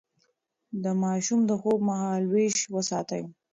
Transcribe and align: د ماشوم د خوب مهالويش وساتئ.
د 0.83 0.85
ماشوم 1.03 1.39
د 1.49 1.51
خوب 1.61 1.79
مهالويش 1.89 2.57
وساتئ. 2.75 3.23